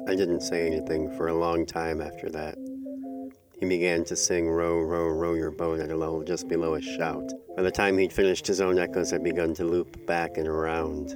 I 0.09 0.15
didn't 0.15 0.41
say 0.41 0.67
anything 0.67 1.17
for 1.17 1.29
a 1.29 1.35
long 1.35 1.67
time 1.67 2.01
after 2.01 2.31
that. 2.31 2.57
He 3.59 3.67
began 3.67 4.05
to 4.05 4.17
sing 4.17 4.49
Row, 4.49 4.81
Row, 4.81 5.09
Row 5.09 5.35
Your 5.35 5.51
Boat 5.51 5.81
at 5.81 5.91
a 5.91 5.97
level 5.97 6.23
just 6.25 6.49
below 6.49 6.75
a 6.75 6.83
shout. 6.83 7.31
By 7.57 7.63
the 7.63 7.71
time 7.71 7.97
he'd 7.99 8.13
finished, 8.13 8.47
his 8.47 8.61
own 8.61 8.79
echoes 8.79 9.11
had 9.11 9.23
begun 9.23 9.55
to 9.55 9.65
loop 9.65 10.07
back 10.07 10.37
and 10.37 10.49
around. 10.49 11.15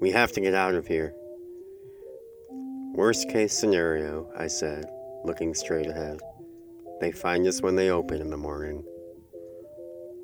We 0.00 0.10
have 0.12 0.32
to 0.32 0.40
get 0.40 0.54
out 0.54 0.74
of 0.74 0.86
here. 0.86 1.14
Worst 2.94 3.28
case 3.28 3.52
scenario, 3.52 4.30
I 4.36 4.46
said, 4.46 4.86
looking 5.24 5.54
straight 5.54 5.86
ahead. 5.86 6.18
They 7.00 7.12
find 7.12 7.46
us 7.46 7.60
when 7.60 7.76
they 7.76 7.90
open 7.90 8.20
in 8.22 8.30
the 8.30 8.38
morning. 8.38 8.82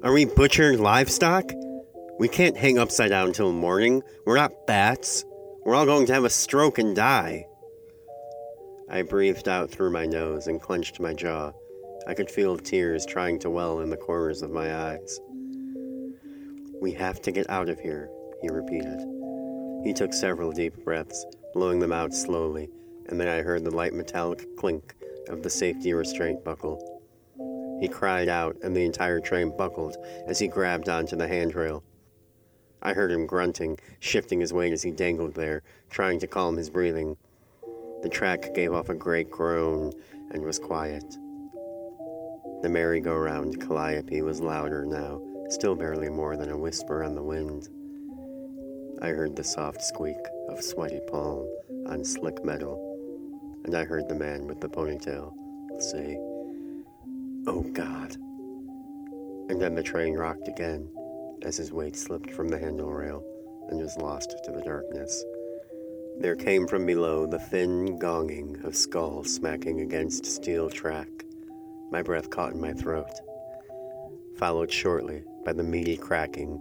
Are 0.02 0.12
we 0.12 0.25
butchered 0.25 0.81
livestock? 0.81 1.52
We 2.19 2.28
can't 2.28 2.57
hang 2.57 2.78
upside 2.78 3.11
down 3.11 3.33
till 3.33 3.52
morning. 3.52 4.02
We're 4.25 4.37
not 4.37 4.66
bats. 4.66 5.25
We're 5.64 5.75
all 5.75 5.87
going 5.87 6.07
to 6.07 6.14
have 6.14 6.25
a 6.25 6.31
stroke 6.31 6.78
and 6.78 6.97
die. 6.97 7.47
I 8.94 9.00
breathed 9.00 9.49
out 9.49 9.70
through 9.70 9.90
my 9.90 10.04
nose 10.04 10.49
and 10.49 10.61
clenched 10.61 11.00
my 11.00 11.14
jaw. 11.14 11.52
I 12.06 12.12
could 12.12 12.30
feel 12.30 12.58
tears 12.58 13.06
trying 13.06 13.38
to 13.38 13.49
well 13.49 13.80
in 13.80 13.88
the 13.88 13.96
corners 13.96 14.42
of 14.42 14.50
my 14.50 14.76
eyes. 14.76 15.18
We 16.78 16.92
have 16.92 17.22
to 17.22 17.32
get 17.32 17.49
out 17.49 17.70
of 17.70 17.80
here, 17.80 18.11
he 18.42 18.50
repeated. 18.50 18.99
He 19.82 19.94
took 19.94 20.12
several 20.12 20.52
deep 20.52 20.84
breaths, 20.84 21.25
blowing 21.54 21.78
them 21.78 21.90
out 21.90 22.12
slowly, 22.12 22.68
and 23.06 23.18
then 23.18 23.28
I 23.28 23.40
heard 23.40 23.64
the 23.64 23.75
light 23.75 23.94
metallic 23.94 24.46
clink 24.58 24.94
of 25.28 25.42
the 25.42 25.49
safety 25.49 25.94
restraint 25.94 26.44
buckle. 26.44 27.00
He 27.80 27.88
cried 27.88 28.28
out, 28.28 28.58
and 28.62 28.76
the 28.76 28.84
entire 28.84 29.20
train 29.20 29.56
buckled 29.56 29.96
as 30.26 30.38
he 30.38 30.49
grabbed 30.49 30.90
onto 30.90 31.16
the 31.16 31.28
handrail. 31.28 31.82
I 32.82 32.92
heard 32.92 33.11
him 33.11 33.25
grunting, 33.25 33.78
shifting 34.00 34.40
his 34.40 34.52
weight 34.52 34.75
as 34.75 34.82
he 34.82 34.90
dangled 34.90 35.32
there, 35.32 35.62
trying 35.88 36.20
to 36.20 36.26
calm 36.26 36.58
his 36.58 36.68
breathing. 36.68 37.16
The 38.02 38.09
track 38.09 38.52
gave 38.54 38.73
off 38.73 38.88
a 38.88 38.94
great 38.94 39.30
groan 39.30 39.92
and 40.32 40.42
was 40.42 40.59
quiet. 40.59 41.04
The 42.62 42.68
merry-go-round 42.68 43.61
calliope 43.61 44.23
was 44.23 44.40
louder 44.40 44.85
now, 44.85 45.21
still 45.49 45.75
barely 45.75 46.09
more 46.09 46.37
than 46.37 46.50
a 46.50 46.56
whisper 46.56 47.04
on 47.04 47.14
the 47.14 47.23
wind. 47.23 47.68
I 49.00 49.09
heard 49.09 49.37
the 49.37 49.44
soft 49.44 49.82
squeak 49.82 50.16
of 50.49 50.62
sweaty 50.62 51.00
palm 51.09 51.49
on 51.87 52.04
slick 52.04 52.44
metal, 52.44 53.61
and 53.64 53.75
I 53.76 53.85
heard 53.85 54.09
the 54.09 54.14
man 54.14 54.47
with 54.47 54.61
the 54.61 54.68
ponytail 54.68 55.35
say, 55.80 56.18
Oh 57.47 57.62
God. 57.73 58.16
And 59.49 59.61
then 59.61 59.75
the 59.75 59.82
train 59.82 60.14
rocked 60.14 60.49
again 60.49 60.88
as 61.42 61.56
his 61.56 61.73
weight 61.73 61.97
slipped 61.97 62.30
from 62.30 62.49
the 62.49 62.59
handle 62.59 62.92
rail 62.92 63.25
and 63.68 63.80
was 63.80 63.97
lost 63.97 64.37
to 64.44 64.52
the 64.52 64.62
darkness. 64.62 65.25
There 66.19 66.37
came 66.37 66.66
from 66.66 66.87
below 66.87 67.26
the 67.26 67.38
thin 67.38 67.99
gonging 67.99 68.62
of 68.64 68.76
skulls 68.76 69.33
smacking 69.35 69.81
against 69.81 70.26
steel 70.26 70.71
track. 70.71 71.09
My 71.90 72.02
breath 72.02 72.31
caught 72.31 72.52
in 72.52 72.61
my 72.61 72.73
throat, 72.73 73.11
followed 74.37 74.71
shortly 74.71 75.25
by 75.45 75.52
the 75.52 75.64
meaty 75.64 75.97
cracking 75.97 76.61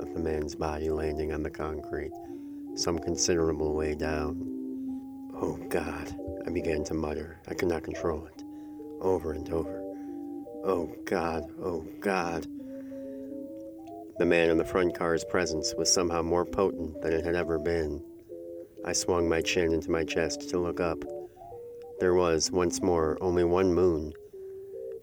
of 0.00 0.14
the 0.14 0.20
man's 0.20 0.54
body 0.54 0.88
landing 0.88 1.32
on 1.32 1.42
the 1.42 1.50
concrete, 1.50 2.12
some 2.74 2.98
considerable 2.98 3.74
way 3.74 3.94
down. 3.94 4.36
Oh 5.34 5.58
God, 5.68 6.14
I 6.46 6.50
began 6.50 6.84
to 6.84 6.94
mutter. 6.94 7.38
I 7.48 7.54
could 7.54 7.68
not 7.68 7.82
control 7.82 8.26
it. 8.26 8.44
Over 9.00 9.32
and 9.32 9.48
over. 9.50 9.82
Oh 10.64 10.94
God, 11.04 11.44
oh 11.60 11.86
God. 12.00 12.46
The 14.18 14.26
man 14.26 14.50
in 14.50 14.58
the 14.58 14.64
front 14.64 14.94
car's 14.96 15.24
presence 15.24 15.74
was 15.76 15.92
somehow 15.92 16.22
more 16.22 16.44
potent 16.44 17.02
than 17.02 17.12
it 17.12 17.24
had 17.24 17.34
ever 17.34 17.58
been. 17.58 18.02
I 18.84 18.92
swung 18.92 19.28
my 19.28 19.40
chin 19.40 19.72
into 19.72 19.90
my 19.90 20.02
chest 20.02 20.50
to 20.50 20.58
look 20.58 20.80
up. 20.80 21.04
There 22.00 22.14
was, 22.14 22.50
once 22.50 22.82
more, 22.82 23.16
only 23.20 23.44
one 23.44 23.72
moon, 23.72 24.12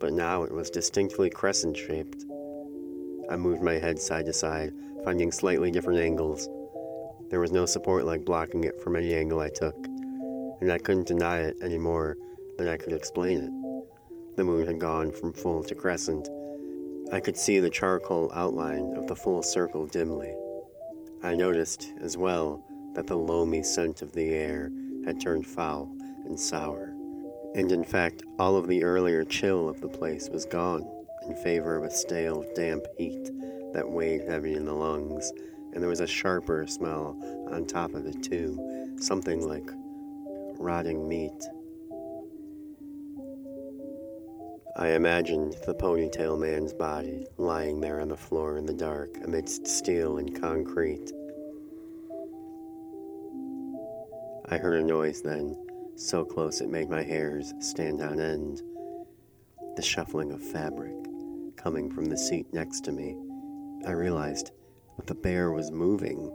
but 0.01 0.11
now 0.11 0.43
it 0.43 0.51
was 0.51 0.69
distinctly 0.69 1.29
crescent 1.29 1.77
shaped. 1.77 2.25
I 3.29 3.37
moved 3.37 3.61
my 3.61 3.75
head 3.75 3.97
side 3.97 4.25
to 4.25 4.33
side, 4.33 4.73
finding 5.05 5.31
slightly 5.31 5.71
different 5.71 5.99
angles. 5.99 6.49
There 7.29 7.39
was 7.39 7.53
no 7.53 7.65
support 7.65 8.03
like 8.03 8.25
blocking 8.25 8.65
it 8.65 8.81
from 8.81 8.97
any 8.97 9.13
angle 9.13 9.39
I 9.39 9.49
took, 9.49 9.75
and 10.59 10.71
I 10.71 10.77
couldn't 10.77 11.07
deny 11.07 11.39
it 11.39 11.55
any 11.61 11.77
more 11.77 12.17
than 12.57 12.67
I 12.67 12.75
could 12.75 12.91
explain 12.91 13.37
it. 13.43 14.35
The 14.35 14.43
moon 14.43 14.67
had 14.67 14.79
gone 14.79 15.11
from 15.11 15.31
full 15.31 15.63
to 15.63 15.73
crescent. 15.73 16.27
I 17.13 17.21
could 17.21 17.37
see 17.37 17.59
the 17.59 17.69
charcoal 17.69 18.29
outline 18.33 18.93
of 18.97 19.07
the 19.07 19.15
full 19.15 19.41
circle 19.41 19.85
dimly. 19.85 20.35
I 21.23 21.35
noticed, 21.35 21.93
as 22.01 22.17
well, 22.17 22.63
that 22.93 23.07
the 23.07 23.17
loamy 23.17 23.63
scent 23.63 24.01
of 24.01 24.13
the 24.13 24.29
air 24.29 24.71
had 25.05 25.19
turned 25.19 25.45
foul 25.45 25.95
and 26.25 26.39
sour. 26.39 26.93
And 27.55 27.71
in 27.71 27.83
fact, 27.83 28.23
all 28.37 28.55
of 28.55 28.67
the 28.67 28.83
earlier 28.83 29.23
chill 29.23 29.69
of 29.69 29.81
the 29.81 29.87
place 29.87 30.29
was 30.29 30.45
gone 30.45 30.87
in 31.27 31.35
favor 31.35 31.75
of 31.75 31.83
a 31.83 31.91
stale, 31.91 32.45
damp 32.55 32.85
heat 32.97 33.31
that 33.73 33.89
weighed 33.89 34.23
heavy 34.27 34.53
in 34.53 34.65
the 34.65 34.73
lungs, 34.73 35.31
and 35.73 35.81
there 35.81 35.89
was 35.89 35.99
a 35.99 36.07
sharper 36.07 36.65
smell 36.67 37.17
on 37.51 37.65
top 37.65 37.93
of 37.93 38.05
it, 38.05 38.23
too, 38.23 38.95
something 38.99 39.47
like 39.47 39.69
rotting 40.59 41.07
meat. 41.07 41.43
I 44.75 44.89
imagined 44.89 45.55
the 45.65 45.75
ponytail 45.75 46.39
man's 46.39 46.73
body 46.73 47.25
lying 47.37 47.81
there 47.81 47.99
on 47.99 48.07
the 48.07 48.17
floor 48.17 48.57
in 48.57 48.65
the 48.65 48.73
dark 48.73 49.17
amidst 49.23 49.67
steel 49.67 50.19
and 50.19 50.39
concrete. 50.39 51.11
I 54.51 54.57
heard 54.57 54.81
a 54.81 54.83
noise 54.83 55.21
then, 55.21 55.55
so 55.95 56.25
close 56.25 56.59
it 56.59 56.69
made 56.69 56.89
my 56.89 57.03
hairs 57.03 57.53
stand 57.59 58.01
on 58.01 58.19
end. 58.19 58.63
The 59.75 59.83
shuffling 59.83 60.31
of 60.31 60.41
fabric 60.41 60.95
coming 61.55 61.91
from 61.91 62.05
the 62.05 62.17
seat 62.17 62.51
next 62.51 62.83
to 62.85 62.91
me. 62.91 63.15
I 63.85 63.91
realized 63.91 64.49
that 64.97 65.05
the 65.05 65.13
bear 65.13 65.51
was 65.51 65.69
moving. 65.69 66.31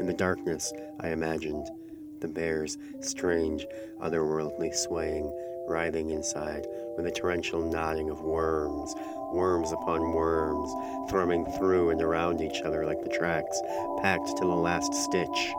In 0.00 0.06
the 0.06 0.12
darkness, 0.12 0.72
I 0.98 1.10
imagined 1.10 1.70
the 2.18 2.26
bear's 2.26 2.78
strange, 2.98 3.64
otherworldly 4.02 4.74
swaying, 4.74 5.32
writhing 5.68 6.10
inside 6.10 6.66
with 6.96 7.06
a 7.06 7.12
torrential 7.12 7.62
nodding 7.70 8.10
of 8.10 8.22
worms, 8.22 8.92
worms 9.32 9.70
upon 9.70 10.14
worms, 10.14 10.68
thrumming 11.08 11.46
through 11.58 11.90
and 11.90 12.02
around 12.02 12.40
each 12.40 12.62
other 12.62 12.84
like 12.84 13.02
the 13.04 13.16
tracks, 13.16 13.62
packed 14.02 14.36
to 14.38 14.44
the 14.44 14.46
last 14.46 14.92
stitch. 14.94 15.54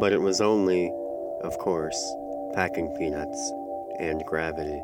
But 0.00 0.12
it 0.12 0.20
was 0.20 0.40
only, 0.40 0.92
of 1.42 1.56
course, 1.58 2.14
packing 2.52 2.94
peanuts 2.98 3.52
and 3.98 4.24
gravity. 4.26 4.82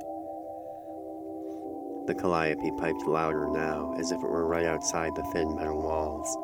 The 2.06 2.14
calliope 2.14 2.70
piped 2.78 3.06
louder 3.06 3.48
now, 3.48 3.94
as 3.98 4.10
if 4.12 4.22
it 4.22 4.28
were 4.28 4.46
right 4.46 4.64
outside 4.64 5.14
the 5.14 5.28
thin 5.32 5.54
metal 5.54 5.82
walls. 5.82 6.36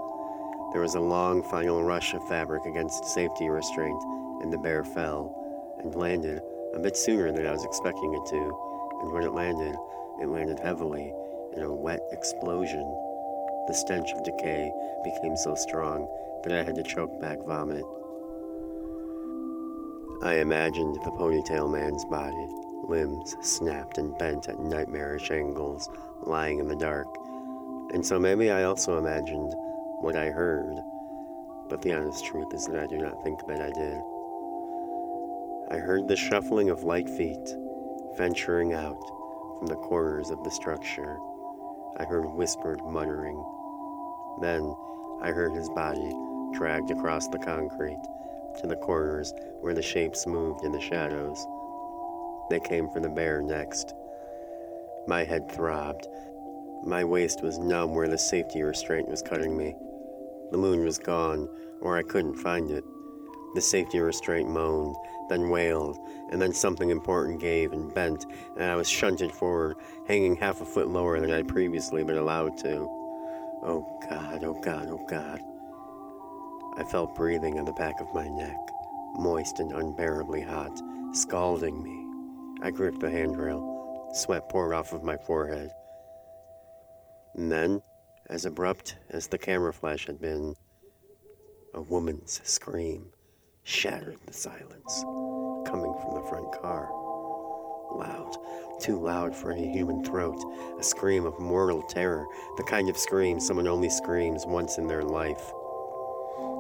There 0.73 0.83
was 0.83 0.95
a 0.95 1.01
long 1.01 1.43
final 1.45 1.83
rush 1.83 2.13
of 2.13 2.27
fabric 2.29 2.67
against 2.67 3.05
safety 3.07 3.49
restraint, 3.49 4.03
and 4.43 4.53
the 4.53 4.59
bear 4.59 4.85
fell 4.85 5.35
and 5.79 5.95
landed 5.95 6.41
a 6.75 6.79
bit 6.79 6.97
sooner 6.97 7.33
than 7.33 7.47
I 7.47 7.53
was 7.53 7.65
expecting 7.65 8.15
it 8.15 8.27
to. 8.31 9.01
And 9.01 9.13
when 9.13 9.23
it 9.23 9.33
landed, 9.33 9.75
it 10.21 10.29
landed 10.29 10.59
heavily 10.59 11.13
in 11.57 11.63
a 11.63 11.73
wet 11.73 12.01
explosion. 12.13 12.85
The 13.67 13.75
stench 13.75 14.13
of 14.13 14.25
decay 14.25 14.73
became 15.03 15.37
so 15.37 15.55
strong 15.55 16.09
that 16.45 16.53
I 16.53 16.63
had 16.63 16.75
to 16.77 16.83
choke 16.83 17.21
back 17.21 17.39
vomit. 17.41 17.85
I 20.23 20.37
imagined 20.37 20.95
the 20.97 21.11
ponytail 21.11 21.71
man's 21.71 22.07
body, 22.07 22.49
limbs 22.85 23.37
snapped 23.43 23.99
and 23.99 24.17
bent 24.17 24.49
at 24.49 24.59
nightmarish 24.59 25.31
angles, 25.31 25.91
lying 26.23 26.59
in 26.59 26.69
the 26.69 26.77
dark. 26.77 27.07
And 27.93 28.05
so 28.05 28.19
maybe 28.19 28.51
I 28.51 28.65
also 28.65 28.97
imagined 28.99 29.53
what 30.01 30.17
I 30.17 30.31
heard, 30.31 30.75
but 31.69 31.83
the 31.83 31.93
honest 31.93 32.25
truth 32.25 32.55
is 32.55 32.67
that 32.67 32.79
I 32.79 32.87
do 32.87 32.97
not 32.97 33.23
think 33.23 33.47
that 33.47 33.61
I 33.61 33.71
did. 33.71 34.01
I 35.71 35.77
heard 35.85 36.09
the 36.09 36.17
shuffling 36.17 36.71
of 36.71 36.83
light 36.83 37.11
feet 37.11 37.55
venturing 38.17 38.73
out 38.73 39.01
from 39.59 39.67
the 39.67 39.77
corners 39.77 40.31
of 40.31 40.43
the 40.45 40.51
structure. 40.51 41.19
I 41.99 42.05
heard 42.05 42.25
whispered 42.25 42.81
muttering. 42.85 43.45
Then 44.41 44.75
I 45.21 45.31
heard 45.31 45.53
his 45.53 45.69
body 45.69 46.11
dragged 46.55 46.91
across 46.91 47.29
the 47.29 47.39
concrete 47.39 48.01
to 48.57 48.67
the 48.67 48.77
corners 48.77 49.33
where 49.61 49.75
the 49.75 49.83
shapes 49.83 50.27
moved 50.27 50.65
in 50.65 50.73
the 50.73 50.81
shadows. 50.81 51.47
They 52.51 52.61
came 52.61 52.89
for 52.91 53.01
the 53.01 53.09
bear 53.09 53.43
next. 53.43 53.95
My 55.07 55.25
head 55.25 55.51
throbbed. 55.51 56.07
My 56.85 57.05
waist 57.05 57.43
was 57.43 57.59
numb 57.59 57.95
where 57.95 58.09
the 58.09 58.19
safety 58.19 58.63
restraint 58.63 59.09
was 59.09 59.23
cutting 59.23 59.57
me. 59.57 59.75
The 60.51 60.59
moon 60.59 60.85
was 60.85 60.99
gone, 60.99 61.49
or 61.81 61.97
I 61.97 62.03
couldn't 62.03 62.37
find 62.37 62.71
it. 62.71 62.85
The 63.55 63.61
safety 63.61 63.99
restraint 63.99 64.49
moaned, 64.49 64.97
then 65.29 65.49
wailed, 65.49 65.99
and 66.31 66.41
then 66.41 66.53
something 66.53 66.91
important 66.91 67.41
gave 67.41 67.73
and 67.73 67.93
bent, 67.93 68.27
and 68.57 68.71
I 68.71 68.77
was 68.77 68.89
shunted 68.89 69.33
forward, 69.33 69.77
hanging 70.07 70.37
half 70.37 70.61
a 70.61 70.65
foot 70.65 70.89
lower 70.89 71.19
than 71.19 71.33
I'd 71.33 71.49
previously 71.49 72.05
been 72.05 72.19
allowed 72.19 72.57
to. 72.59 72.89
Oh 73.63 73.99
God, 74.09 74.45
oh 74.45 74.61
God, 74.61 74.89
oh 74.89 75.05
God. 75.09 75.41
I 76.79 76.85
felt 76.85 77.15
breathing 77.15 77.59
on 77.59 77.65
the 77.65 77.73
back 77.73 78.01
of 78.01 78.13
my 78.15 78.29
neck, 78.29 78.59
moist 79.17 79.61
and 79.61 79.73
unbearably 79.73 80.43
hot, 80.43 80.79
scalding 81.13 81.83
me. 81.83 82.07
I 82.63 82.71
gripped 82.71 83.01
the 83.01 83.11
handrail. 83.11 84.11
Sweat 84.13 84.49
poured 84.49 84.75
off 84.75 84.93
of 84.93 85.03
my 85.03 85.17
forehead. 85.17 85.71
And 87.35 87.51
then, 87.51 87.83
as 88.29 88.45
abrupt 88.45 88.97
as 89.11 89.27
the 89.27 89.39
camera 89.39 89.73
flash 89.73 90.07
had 90.07 90.21
been, 90.21 90.55
a 91.75 91.81
woman's 91.81 92.41
scream 92.45 93.07
shattered 93.65 94.19
the 94.27 94.33
silence, 94.33 95.03
coming 95.67 95.95
from 96.01 96.15
the 96.15 96.27
front 96.29 96.53
car. 96.61 96.89
Loud, 97.95 98.37
too 98.81 99.01
loud 99.01 99.35
for 99.35 99.51
any 99.51 99.73
human 99.73 100.05
throat, 100.05 100.43
a 100.79 100.83
scream 100.83 101.25
of 101.25 101.39
mortal 101.41 101.83
terror, 101.83 102.27
the 102.57 102.65
kind 102.65 102.89
of 102.89 102.99
scream 102.99 103.41
someone 103.41 103.67
only 103.67 103.89
screams 103.89 104.45
once 104.47 104.77
in 104.77 104.87
their 104.87 105.03
life. 105.03 105.53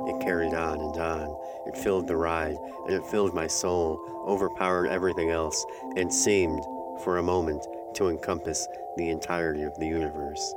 It 0.06 0.20
carried 0.20 0.54
on 0.54 0.80
and 0.80 0.96
on. 0.96 1.36
It 1.66 1.76
filled 1.76 2.06
the 2.06 2.16
ride, 2.16 2.56
and 2.86 2.94
it 2.94 3.04
filled 3.06 3.34
my 3.34 3.46
soul, 3.46 4.00
overpowered 4.26 4.86
everything 4.86 5.30
else, 5.30 5.64
and 5.96 6.12
seemed, 6.12 6.62
for 7.02 7.18
a 7.18 7.22
moment, 7.22 7.66
to 7.94 8.08
encompass 8.08 8.68
the 8.96 9.10
entirety 9.10 9.62
of 9.62 9.76
the 9.78 9.86
universe. 9.86 10.54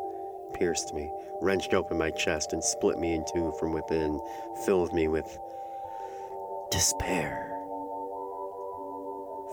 Pierced 0.53 0.93
me, 0.93 1.11
wrenched 1.41 1.73
open 1.73 1.97
my 1.97 2.11
chest, 2.11 2.53
and 2.53 2.63
split 2.63 2.99
me 2.99 3.13
in 3.13 3.25
two 3.33 3.51
from 3.59 3.73
within, 3.73 4.21
filled 4.65 4.93
me 4.93 5.07
with 5.07 5.37
despair. 6.71 7.47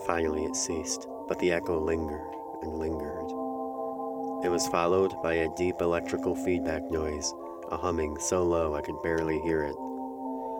Finally, 0.05 0.45
it 0.45 0.55
ceased, 0.55 1.07
but 1.27 1.39
the 1.39 1.51
echo 1.51 1.79
lingered 1.79 2.35
and 2.61 2.77
lingered. 2.77 3.27
It 4.45 4.49
was 4.49 4.67
followed 4.67 5.13
by 5.23 5.33
a 5.33 5.55
deep 5.55 5.81
electrical 5.81 6.35
feedback 6.35 6.83
noise, 6.91 7.33
a 7.69 7.77
humming 7.77 8.17
so 8.19 8.43
low 8.43 8.75
I 8.75 8.81
could 8.81 9.01
barely 9.03 9.39
hear 9.41 9.63
it, 9.63 9.75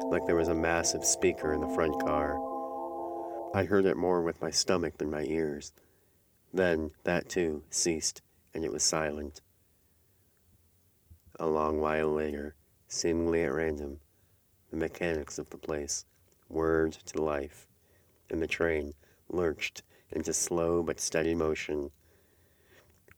like 0.09 0.25
there 0.25 0.35
was 0.35 0.49
a 0.49 0.55
massive 0.55 1.05
speaker 1.05 1.53
in 1.53 1.61
the 1.61 1.69
front 1.69 1.99
car. 2.03 2.37
I 3.53 3.63
heard 3.63 3.85
it 3.85 3.97
more 3.97 4.21
with 4.21 4.41
my 4.41 4.51
stomach 4.51 4.97
than 4.97 5.09
my 5.09 5.23
ears. 5.23 5.73
Then 6.53 6.91
that 7.03 7.29
too 7.29 7.63
ceased, 7.69 8.21
and 8.53 8.63
it 8.63 8.71
was 8.71 8.83
silent. 8.83 9.41
A 11.39 11.47
long 11.47 11.79
while 11.79 12.11
later, 12.11 12.55
seemingly 12.87 13.43
at 13.43 13.53
random, 13.53 13.99
the 14.71 14.77
mechanics 14.77 15.37
of 15.37 15.49
the 15.49 15.57
place 15.57 16.05
whirred 16.49 16.93
to 16.93 17.21
life, 17.21 17.67
and 18.29 18.41
the 18.41 18.47
train 18.47 18.93
lurched 19.29 19.83
into 20.11 20.33
slow 20.33 20.83
but 20.83 20.99
steady 20.99 21.35
motion. 21.35 21.91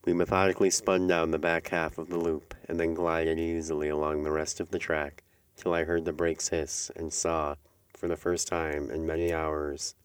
We 0.06 0.14
methodically 0.14 0.70
spun 0.70 1.08
down 1.08 1.32
the 1.32 1.38
back 1.38 1.68
half 1.70 1.98
of 1.98 2.10
the 2.10 2.18
loop 2.18 2.56
and 2.68 2.80
then 2.80 2.94
glided 2.94 3.38
easily 3.38 3.90
along 3.90 4.24
the 4.24 4.32
rest 4.32 4.60
of 4.60 4.72
the 4.72 4.80
track 4.80 5.24
till 5.58 5.74
I 5.74 5.84
heard 5.84 6.06
the 6.06 6.14
brakes 6.14 6.50
hiss 6.50 6.90
and 6.96 7.12
saw, 7.12 7.56
for 7.94 8.08
the 8.08 8.16
first 8.16 8.48
time 8.48 8.90
in 8.90 9.06
many 9.06 9.34
hours, 9.34 9.96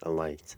a 0.00 0.10
light. 0.10 0.56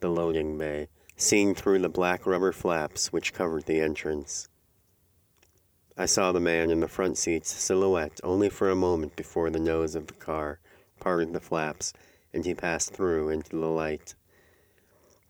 The 0.00 0.08
loading 0.08 0.56
bay, 0.56 0.88
seen 1.16 1.54
through 1.54 1.80
the 1.80 1.88
black 1.88 2.26
rubber 2.26 2.52
flaps 2.52 3.12
which 3.12 3.32
covered 3.32 3.64
the 3.64 3.80
entrance. 3.80 4.48
I 5.96 6.06
saw 6.06 6.32
the 6.32 6.40
man 6.40 6.70
in 6.70 6.80
the 6.80 6.88
front 6.88 7.18
seat's 7.18 7.50
silhouette 7.50 8.20
only 8.22 8.48
for 8.48 8.70
a 8.70 8.76
moment 8.76 9.16
before 9.16 9.50
the 9.50 9.60
nose 9.60 9.94
of 9.94 10.06
the 10.06 10.14
car 10.14 10.60
parted 11.00 11.32
the 11.32 11.40
flaps, 11.40 11.92
and 12.32 12.44
he 12.44 12.54
passed 12.54 12.92
through 12.92 13.28
into 13.28 13.50
the 13.50 13.66
light. 13.66 14.14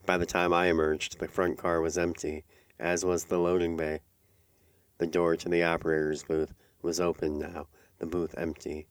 By 0.07 0.19
the 0.19 0.27
time 0.27 0.53
I 0.53 0.67
emerged, 0.67 1.19
the 1.19 1.29
front 1.29 1.57
car 1.57 1.81
was 1.81 1.97
empty, 1.97 2.45
as 2.79 3.05
was 3.05 3.25
the 3.25 3.39
loading 3.39 3.77
bay. 3.77 4.01
The 4.99 5.07
door 5.07 5.35
to 5.37 5.49
the 5.49 5.63
operator's 5.63 6.25
booth 6.25 6.53
was 6.83 7.01
open 7.01 7.39
now, 7.39 7.69
the 7.99 8.07
booth 8.07 8.35
empty. 8.37 8.87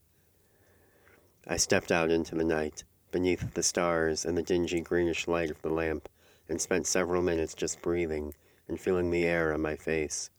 I 1.45 1.57
stepped 1.57 1.91
out 1.91 2.09
into 2.09 2.33
the 2.33 2.43
night, 2.43 2.83
beneath 3.11 3.53
the 3.53 3.61
stars 3.61 4.25
and 4.25 4.35
the 4.35 4.41
dingy 4.41 4.81
greenish 4.81 5.27
light 5.27 5.51
of 5.51 5.61
the 5.61 5.69
lamp, 5.69 6.09
and 6.49 6.59
spent 6.59 6.87
several 6.87 7.21
minutes 7.21 7.53
just 7.53 7.81
breathing 7.81 8.33
and 8.67 8.79
feeling 8.79 9.11
the 9.11 9.25
air 9.25 9.53
on 9.53 9.61
my 9.61 9.75
face. 9.75 10.31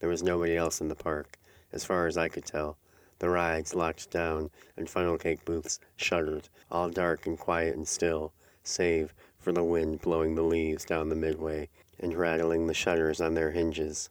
There 0.00 0.10
was 0.10 0.22
nobody 0.22 0.56
else 0.56 0.80
in 0.80 0.88
the 0.88 0.94
park, 0.94 1.38
as 1.72 1.86
far 1.86 2.06
as 2.06 2.18
I 2.18 2.28
could 2.28 2.44
tell, 2.44 2.76
the 3.18 3.30
rides 3.30 3.74
locked 3.74 4.10
down, 4.10 4.50
and 4.76 4.90
funnel 4.90 5.16
cake 5.16 5.46
booths 5.46 5.80
shuttered, 5.96 6.50
all 6.70 6.90
dark 6.90 7.26
and 7.26 7.38
quiet 7.38 7.74
and 7.74 7.88
still, 7.88 8.34
save 8.62 9.14
for 9.46 9.52
the 9.52 9.62
wind 9.62 10.00
blowing 10.00 10.34
the 10.34 10.42
leaves 10.42 10.84
down 10.84 11.08
the 11.08 11.14
midway 11.14 11.68
and 12.00 12.16
rattling 12.16 12.66
the 12.66 12.74
shutters 12.74 13.20
on 13.20 13.34
their 13.34 13.52
hinges. 13.52 14.10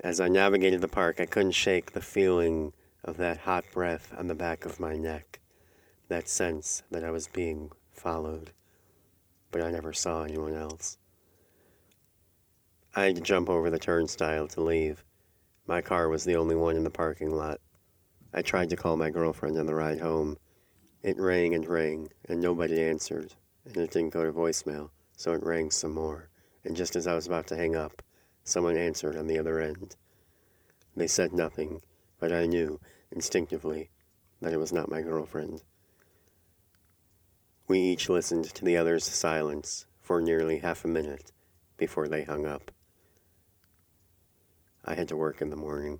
As 0.00 0.18
I 0.18 0.26
navigated 0.26 0.80
the 0.80 0.88
park, 0.88 1.20
I 1.20 1.26
couldn't 1.26 1.52
shake 1.52 1.92
the 1.92 2.00
feeling 2.00 2.72
of 3.04 3.18
that 3.18 3.38
hot 3.38 3.64
breath 3.72 4.12
on 4.18 4.26
the 4.26 4.34
back 4.34 4.64
of 4.64 4.80
my 4.80 4.96
neck, 4.96 5.38
that 6.08 6.28
sense 6.28 6.82
that 6.90 7.04
I 7.04 7.12
was 7.12 7.28
being 7.28 7.70
followed, 7.92 8.50
but 9.52 9.62
I 9.62 9.70
never 9.70 9.92
saw 9.92 10.24
anyone 10.24 10.54
else. 10.54 10.98
I 12.96 13.04
had 13.04 13.14
to 13.14 13.22
jump 13.22 13.48
over 13.48 13.70
the 13.70 13.78
turnstile 13.78 14.48
to 14.48 14.60
leave. 14.60 15.04
My 15.68 15.80
car 15.80 16.08
was 16.08 16.24
the 16.24 16.34
only 16.34 16.56
one 16.56 16.74
in 16.74 16.82
the 16.82 16.90
parking 16.90 17.30
lot. 17.30 17.60
I 18.34 18.42
tried 18.42 18.70
to 18.70 18.76
call 18.76 18.96
my 18.96 19.10
girlfriend 19.10 19.56
on 19.56 19.66
the 19.66 19.74
ride 19.76 20.00
home. 20.00 20.36
It 21.04 21.16
rang 21.16 21.54
and 21.54 21.64
rang, 21.68 22.08
and 22.28 22.40
nobody 22.40 22.82
answered, 22.82 23.32
and 23.66 23.76
it 23.76 23.90
didn't 23.90 24.14
go 24.14 24.24
to 24.24 24.32
voicemail, 24.32 24.90
so 25.16 25.32
it 25.32 25.42
rang 25.42 25.70
some 25.70 25.92
more. 25.92 26.30
And 26.64 26.76
just 26.76 26.96
as 26.96 27.06
I 27.06 27.14
was 27.14 27.26
about 27.26 27.46
to 27.48 27.56
hang 27.56 27.76
up, 27.76 28.02
someone 28.44 28.76
answered 28.76 29.16
on 29.16 29.26
the 29.26 29.38
other 29.38 29.60
end. 29.60 29.96
They 30.96 31.06
said 31.06 31.32
nothing, 31.32 31.82
but 32.18 32.32
I 32.32 32.46
knew, 32.46 32.80
instinctively, 33.10 33.90
that 34.40 34.52
it 34.52 34.58
was 34.58 34.72
not 34.72 34.90
my 34.90 35.02
girlfriend. 35.02 35.62
We 37.68 37.80
each 37.80 38.08
listened 38.08 38.44
to 38.54 38.64
the 38.64 38.76
other's 38.76 39.04
silence 39.04 39.86
for 40.00 40.20
nearly 40.20 40.58
half 40.58 40.84
a 40.84 40.88
minute 40.88 41.32
before 41.76 42.08
they 42.08 42.22
hung 42.22 42.46
up. 42.46 42.70
I 44.84 44.94
had 44.94 45.08
to 45.08 45.16
work 45.16 45.42
in 45.42 45.50
the 45.50 45.56
morning. 45.56 45.98